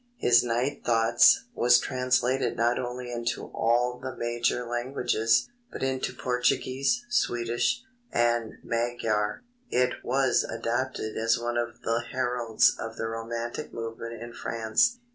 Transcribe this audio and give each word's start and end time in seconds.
His 0.17 0.41
Night 0.43 0.83
Thoughts 0.83 1.43
was 1.53 1.77
translated 1.77 2.57
not 2.57 2.79
only 2.79 3.11
into 3.11 3.51
all 3.53 3.99
the 4.01 4.15
major 4.15 4.65
languages, 4.65 5.47
but 5.71 5.83
into 5.83 6.11
Portuguese, 6.11 7.05
Swedish 7.11 7.83
and 8.11 8.55
Magyar. 8.63 9.43
It 9.69 10.03
was 10.03 10.43
adopted 10.43 11.17
as 11.17 11.37
one 11.37 11.55
of 11.59 11.83
the 11.83 12.01
heralds 12.11 12.75
of 12.79 12.95
the 12.97 13.05
romantic 13.05 13.75
movement 13.75 14.19
in 14.23 14.33
France. 14.33 14.97